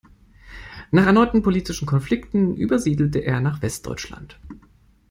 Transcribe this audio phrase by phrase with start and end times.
[0.89, 4.39] Nach erneuten politischen Konflikten übersiedelte er nach Westdeutschland.